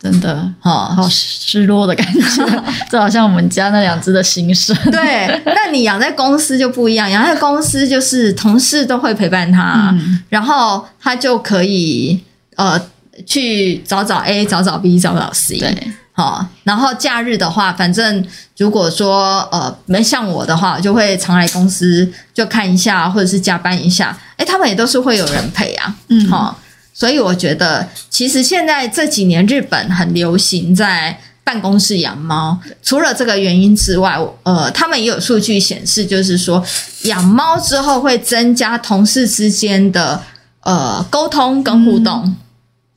[0.00, 4.76] 真的，哦，好失落的感觉， 就好像我们家那两只的心声。
[4.90, 12.20] 对，那你养在公司就不一样，养在公司就是同事都会陪伴他，嗯、然后他就可以
[12.56, 12.80] 呃
[13.24, 15.60] 去找找 A，找找 B，找找 C。
[15.60, 18.26] 对，好、哦，然后假日的话，反正
[18.58, 24.18] 如果说呃没像我的话，就会常来公司就看一下，或者是加班一下。
[24.36, 26.56] 哎，他们也都是会有人陪啊，嗯，好、哦。
[26.94, 32.58] 所以我觉得，其实现在这几年日本很流行在办公室养猫。
[32.82, 36.62] 除了这个原因之外，呃，他们也有数据显示，就是说
[37.04, 40.22] 养猫之后会增加同事之间的
[40.60, 42.22] 呃沟通跟互动。
[42.24, 42.36] 嗯，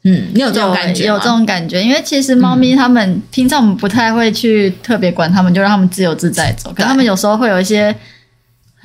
[0.05, 1.05] 嗯，你有这种感觉？
[1.05, 6.71] 有，有这种感觉，因为其实猫咪它们平常我们不太会去特别管它们，就让它们自由自在走。
[6.73, 7.93] 可它们有时候会有一些。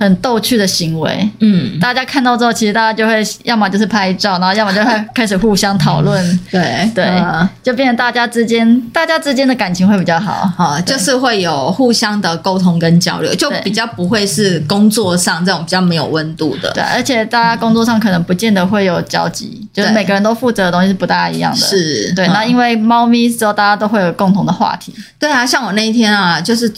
[0.00, 6.18] 很逗趣的行为，嗯，大家看到之后，其实大家就会要么就是拍照，然后要么就会开始互相讨论，
[6.50, 22.26] 对对，嗯、就变成大家之间，大家之间的感情会比较好，好，就是会有互相的沟通跟交流，就比较不会是工作上这种比较没有温度的，对，而且大家工作上可能不见得会有交集，就是每个人都负责的东西是不大一样的，是对。
[22.28, 26.72] 那因为猫咪之后，大家都会有共同的话题，对啊，像我那一天啊，就是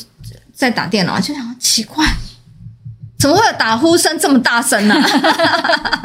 [0.52, 2.04] 在打电脑，就想奇怪。
[3.22, 5.08] 怎么会有打呼声这么大声呢、啊？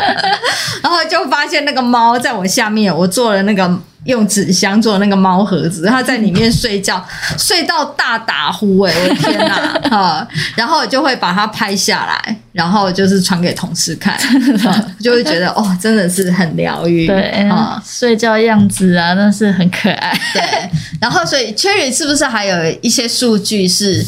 [0.84, 3.68] 然后就发现那个猫在我下面，我做了那个
[4.06, 7.04] 用纸箱做的那个猫盒子，它在里面睡觉，
[7.36, 9.02] 睡到大打呼哎、欸！
[9.02, 9.56] 我的天哪
[9.98, 10.28] 啊！
[10.56, 14.16] 然后我就会把它拍下来，然后就是传给同事看，
[15.02, 17.08] 就会觉得哦，真的是很疗愈。
[17.08, 20.16] 对啊，睡觉样子啊，那是很可爱。
[20.34, 20.70] 对，
[21.02, 24.06] 然后所以 Cherry 是不是还有一些数据是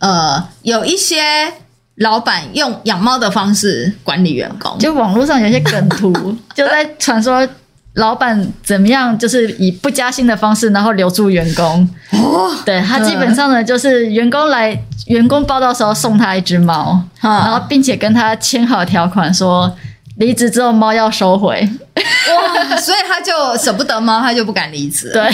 [0.00, 1.54] 呃有一些？
[2.00, 7.46] 老板用养猫的方式管理员工，就网络上有些梗图， 就在传说
[7.94, 11.88] 老板怎么样，就是以不加薪的方式，然后留住员工。
[12.12, 14.76] 哦，对，他基本上呢，就是员工来，
[15.08, 19.70] 员工报到时候送他一只猫，然后并且跟他签好条款，说
[20.16, 21.68] 离职之后猫要收回。
[21.96, 25.10] 哇，所以他就舍不得猫，他就不敢离职。
[25.12, 25.30] 对，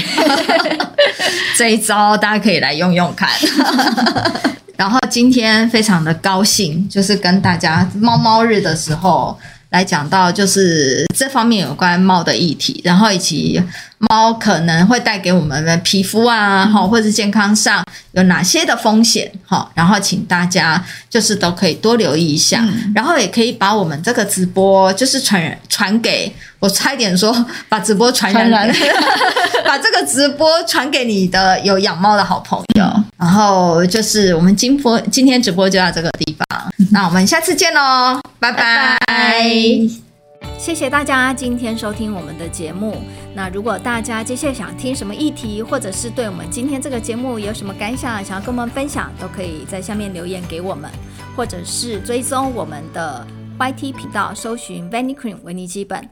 [1.56, 3.28] 这一招大家可以来用用看。
[4.76, 9.36] 然后今天非常的高兴，就是跟大家猫猫日的时候
[9.70, 13.62] 来讲到，就是这方面有关猫的议题，然后以及
[13.98, 27.34] 猫可能会带给我们的皮肤啊，哈、嗯，或者是健康上有哪些的风险，哈，然后请大家就是都可以多留意一下，嗯、然后也可以把我们这个直播就是传传给我，差一点说
[27.68, 28.76] 把直播传染，传染。
[29.66, 38.96] 把这个直播传给你的有养猫的好朋友，嗯、然后就是我们今播今天直播就到这个地方，嗯、那我们下次见喽，拜拜。
[39.04, 40.05] 拜拜
[40.58, 42.96] 谢谢大家今天收听我们的节目。
[43.34, 50.90] 那如果大家接下来想听什么议题，或者是对我们今天这个节目有什么感想，想要跟我们分享，都可以在下面留言给我们，
[51.36, 53.24] 或者是追踪我们的
[53.58, 56.08] YT 频道，搜寻 Vanicream 维尼基本，